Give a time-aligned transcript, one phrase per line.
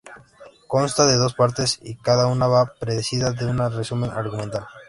[0.67, 4.65] Consta de dos partes y cada una va precedida de un resumen argumental.